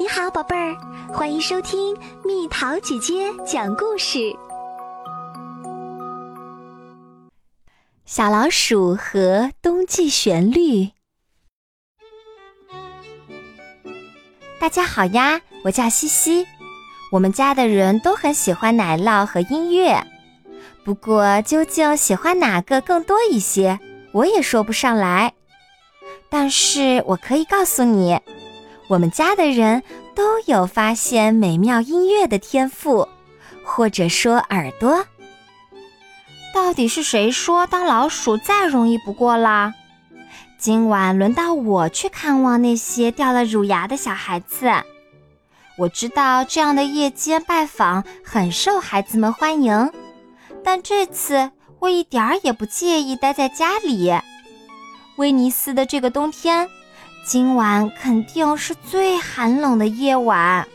[0.00, 0.76] 你好，宝贝儿，
[1.12, 4.32] 欢迎收听蜜桃姐姐讲故事。
[8.04, 10.90] 小老鼠和冬季旋律。
[14.60, 16.46] 大家好呀，我叫西西。
[17.10, 20.00] 我们家的人都很喜欢奶酪和音乐，
[20.84, 23.80] 不过究竟喜欢哪个更多一些，
[24.12, 25.34] 我也说不上来。
[26.28, 28.20] 但是我可以告诉你。
[28.88, 29.82] 我们家的人
[30.14, 33.06] 都有发现美妙音乐的天赋，
[33.62, 35.04] 或者说耳朵。
[36.54, 39.74] 到底是谁说当老鼠再容易不过啦？
[40.58, 44.70] 今晚轮到我去看望那些掉了乳牙的小孩子。
[45.76, 49.92] 我知道这样的夜间拜访很受孩子们欢迎，
[50.64, 54.12] 但这次我一点儿也不介意待在家里。
[55.18, 56.68] 威尼斯的这个冬天。
[57.28, 60.66] 今晚肯定是最寒冷的夜晚。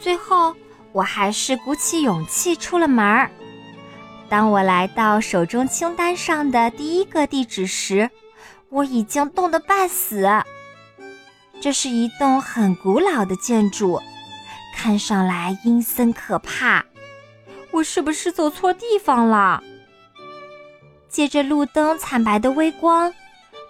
[0.00, 0.56] 最后，
[0.90, 3.30] 我还是鼓起勇气出了门儿。
[4.28, 8.10] 当我来到手中清单上的第一个地址时，
[8.70, 10.28] 我已经冻得半死。
[11.60, 14.02] 这是一栋很古老的建筑，
[14.74, 16.84] 看上来阴森可怕。
[17.70, 19.62] 我是不是走错地方了？
[21.08, 23.14] 借着路灯惨白的微光。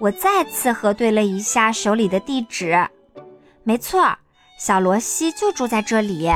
[0.00, 2.88] 我再次核对了一下手里的地址，
[3.64, 4.16] 没错，
[4.58, 6.30] 小罗西就住在这里。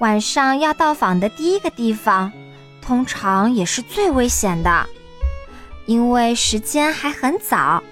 [0.00, 2.32] 晚上要到访的第一个地方，
[2.80, 4.88] 通常也是最危险的，
[5.84, 7.82] 因为时间还很早，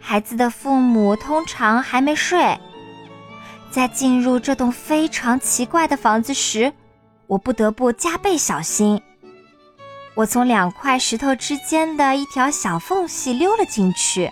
[0.00, 2.58] 孩子的父母通常还没睡。
[3.70, 6.72] 在进入这栋非常奇怪的房子时，
[7.28, 9.00] 我不得不加倍小心。
[10.16, 14.30] 我从两块石头之间的一条小缝隙溜了进去，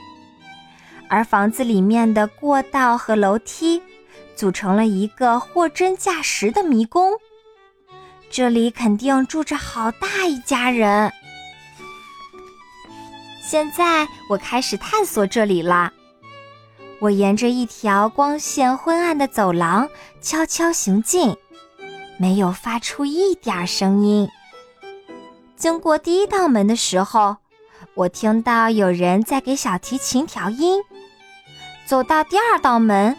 [1.10, 3.82] 而房子里面的过道和楼梯
[4.34, 7.12] 组成了一个货真价实的迷宫。
[8.30, 11.12] 这里肯定住着好大一家人。
[13.42, 15.92] 现在我开始探索这里了。
[16.98, 19.86] 我沿着一条光线昏暗的走廊
[20.22, 21.36] 悄悄行进，
[22.18, 24.26] 没有发出一点声音。
[25.64, 27.38] 经过第一道门的时候，
[27.94, 30.82] 我听到有人在给小提琴调音。
[31.86, 33.16] 走到第二道门，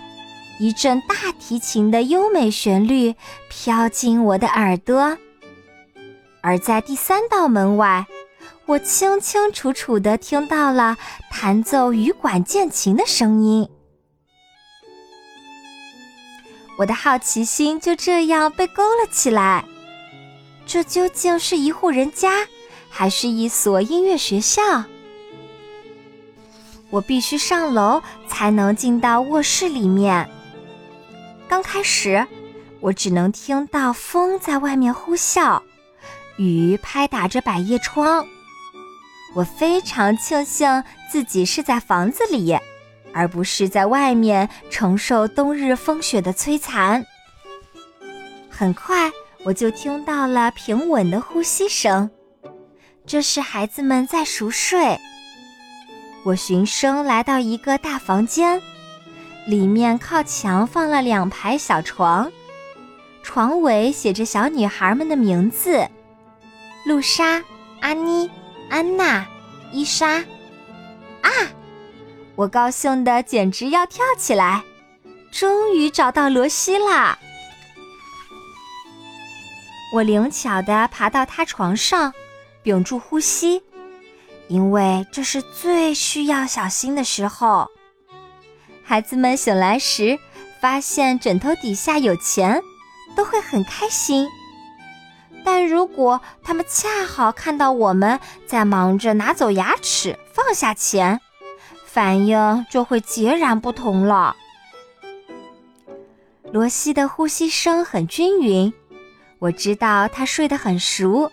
[0.59, 3.15] 一阵大提琴的优美旋律
[3.49, 5.17] 飘进我的耳朵。
[6.43, 8.05] 而在第三道门外，
[8.67, 10.97] 我清清楚楚地听到了
[11.31, 13.67] 弹奏羽管键琴的声音。
[16.77, 19.65] 我的好奇心就这样被勾了起来。
[20.65, 22.47] 这究竟是一户人家，
[22.89, 24.83] 还是一所音乐学校？
[26.89, 30.29] 我必须上楼才能进到卧室里面。
[31.47, 32.25] 刚开始，
[32.79, 35.61] 我只能听到风在外面呼啸，
[36.37, 38.25] 雨拍打着百叶窗。
[39.35, 42.57] 我非常庆幸自己是在房子里，
[43.13, 47.05] 而不是在外面承受冬日风雪的摧残。
[48.49, 49.11] 很快。
[49.45, 52.09] 我就听到了平稳的呼吸声，
[53.05, 54.99] 这是孩子们在熟睡。
[56.23, 58.59] 我循声来到一个大房间，
[59.45, 62.31] 里面靠墙放了两排小床，
[63.21, 65.87] 床尾写着小女孩们的名字：
[66.87, 67.43] 露莎、
[67.81, 68.27] 阿妮、
[68.71, 69.27] 安娜、
[69.71, 70.23] 伊莎。
[71.21, 71.29] 啊！
[72.35, 74.63] 我高兴的简直要跳起来，
[75.29, 77.19] 终于找到罗西啦！
[79.93, 82.13] 我灵巧地爬到他床上，
[82.63, 83.63] 屏住呼吸，
[84.47, 87.69] 因为这是最需要小心的时候。
[88.83, 90.19] 孩子们醒来时，
[90.59, 92.61] 发现枕头底下有钱，
[93.15, 94.27] 都会很开心；
[95.45, 101.21] 但如果他们恰好看到我们在忙着拿走牙齿、放下钱，
[101.85, 104.35] 反应就会截然不同了。
[106.51, 108.73] 罗西的呼吸声很均匀。
[109.45, 111.31] 我知道他睡得很熟，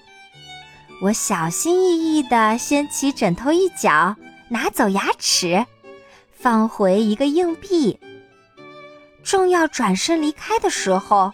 [1.00, 4.14] 我小心翼翼地掀起枕头一角，
[4.50, 5.64] 拿走牙齿，
[6.30, 7.98] 放回一个硬币。
[9.24, 11.32] 正要转身离开的时候，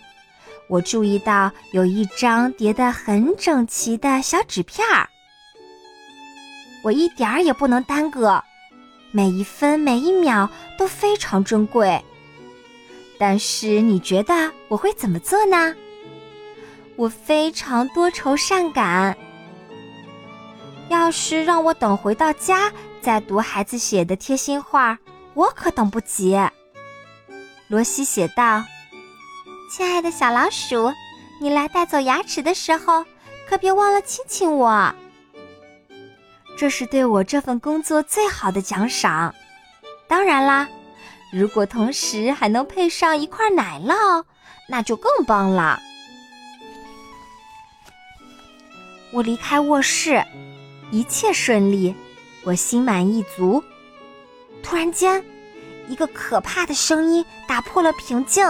[0.69, 5.08] 我注意到有一张叠得很整齐的小纸片儿。
[6.84, 8.40] 我一点儿也不能耽搁，
[9.10, 10.48] 每一分每一秒
[10.78, 12.00] 都非常珍贵。
[13.19, 15.75] 但是你觉得我会怎么做呢？
[16.99, 19.17] 我非常多愁善感。
[20.89, 24.99] 要是让我等回到家再读孩子写的贴心话，
[25.35, 26.37] 我可等不及。
[27.69, 28.65] 罗西写道
[29.71, 30.93] ：“亲爱的小老鼠，
[31.41, 33.05] 你来带走牙齿的时候，
[33.49, 34.93] 可别忘了亲亲我。
[36.56, 39.33] 这是对我这份工作最好的奖赏。
[40.09, 40.67] 当然啦，
[41.33, 44.25] 如果同时还能配上一块奶酪，
[44.69, 45.79] 那就更棒了。”
[49.10, 50.22] 我离开卧室，
[50.90, 51.94] 一切顺利，
[52.44, 53.62] 我心满意足。
[54.62, 55.25] 突然间，
[55.88, 58.46] 一个可怕的声音打破了平静。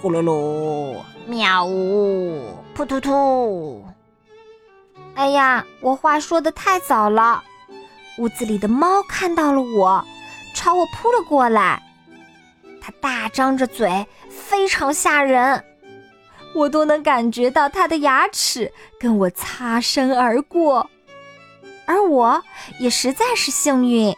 [0.00, 0.96] 呼噜噜，
[1.26, 3.84] 喵呜，噗突突。
[5.14, 7.42] 哎呀，我话说的太早了。
[8.18, 10.04] 屋子里的猫看到了我，
[10.54, 11.80] 朝我扑了过来。
[12.80, 15.64] 它大张着嘴，非常吓人。
[16.58, 20.90] 我都能感觉到它的牙齿跟我擦身而过，
[21.86, 22.42] 而我
[22.80, 24.14] 也实在是幸运。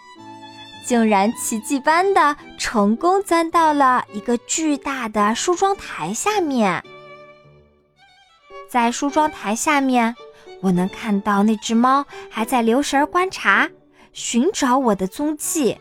[0.87, 6.83] 竟然奇迹般的成功钻到了一个巨大的梳妆台下面，
[8.69, 10.17] 在梳妆台下面，
[10.63, 13.69] 我能看到那只猫还在留神观察，
[14.13, 15.77] 寻找我的踪迹。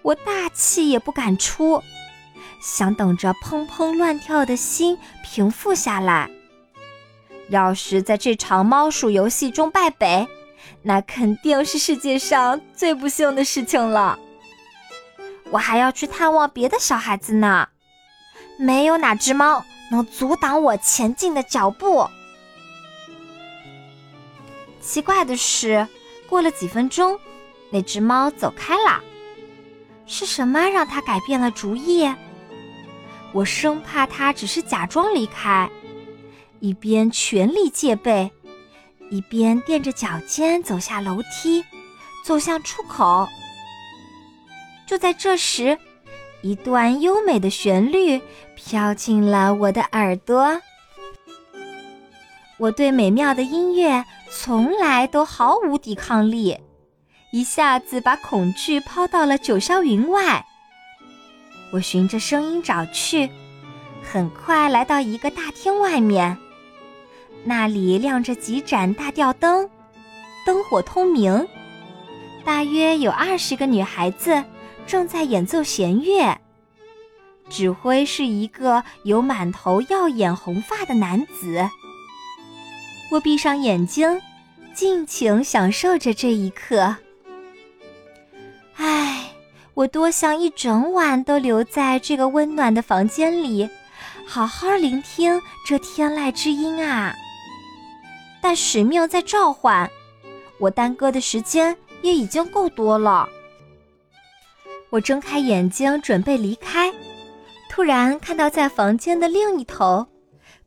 [0.00, 1.82] 我大气也不敢出，
[2.64, 6.30] 想等着砰砰乱跳的心平复下来。
[7.50, 10.26] 要是在这场猫鼠游戏中败北，
[10.80, 14.18] 那肯定是世界上最不幸的事情了。
[15.50, 17.68] 我还要去探望别的小孩子呢，
[18.58, 22.08] 没有哪只猫能阻挡我前进的脚步。
[24.80, 25.86] 奇怪的是，
[26.26, 27.20] 过了几分钟，
[27.68, 29.02] 那只猫走开了。
[30.06, 32.10] 是什么让它改变了主意？
[33.34, 35.68] 我生怕他只是假装离开，
[36.60, 38.30] 一边全力戒备。
[39.10, 41.62] 一边垫着脚尖走下楼梯，
[42.24, 43.28] 走向出口。
[44.86, 45.76] 就在这时，
[46.42, 48.20] 一段优美的旋律
[48.56, 50.60] 飘进了我的耳朵。
[52.58, 56.56] 我对美妙的音乐从来都毫无抵抗力，
[57.32, 60.46] 一下子把恐惧抛到了九霄云外。
[61.74, 63.28] 我循着声音找去，
[64.00, 66.38] 很快来到一个大厅外面。
[67.42, 69.68] 那里亮着几盏大吊灯，
[70.46, 71.48] 灯火通明。
[72.44, 74.44] 大约有二十个女孩子
[74.86, 76.38] 正在演奏弦乐，
[77.50, 81.68] 指挥是一个有满头耀眼红发的男子。
[83.10, 84.22] 我闭上眼睛，
[84.72, 86.94] 尽情享受着这一刻。
[89.84, 93.68] 我多想一整晚都留在这个温暖的房间里，
[94.26, 97.14] 好好聆听这天籁之音啊！
[98.40, 99.90] 但使命在召唤，
[100.58, 103.28] 我耽搁的时间也已经够多了。
[104.88, 106.90] 我睁开眼睛准备离开，
[107.68, 110.06] 突然看到在房间的另一头，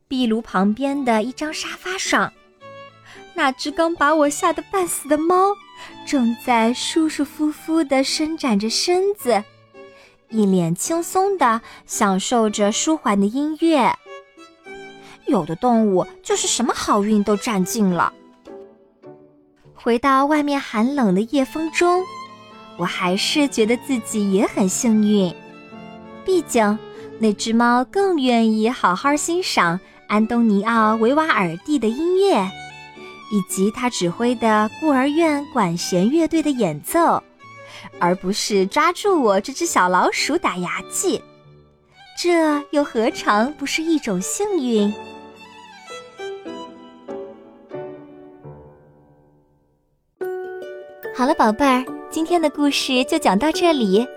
[0.08, 2.32] 壁炉旁边的一张沙发上，
[3.34, 5.56] 那只刚把我吓得半死的猫，
[6.06, 9.44] 正在舒舒服服地伸展着身子，
[10.30, 13.94] 一脸轻松地享受着舒缓的音乐。
[15.26, 18.14] 有的动物就是什么好运都占尽了。
[19.74, 22.04] 回到外面寒冷的夜风中，
[22.78, 25.34] 我还是觉得自己也很幸运。
[26.26, 26.78] 毕竟，
[27.20, 32.50] 那只猫更愿意好好欣赏安东尼奥·维瓦尔第的音乐，
[33.32, 37.22] 以及他指挥的孤儿院管弦乐队的演奏，
[38.00, 41.22] 而不是抓住我这只小老鼠打牙祭。
[42.18, 44.94] 这又何尝不是一种幸运？
[51.16, 54.08] 好了，宝贝儿，今天的故事就讲到这里。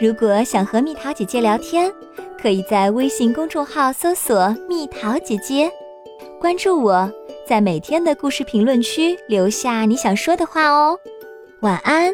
[0.00, 1.92] 如果想和蜜桃姐姐聊天，
[2.40, 5.70] 可以在微信公众号搜索“蜜桃姐姐”，
[6.40, 7.10] 关注我，
[7.48, 11.00] 在每天的故事评论区留下你想说的话哦。
[11.60, 12.12] 晚安。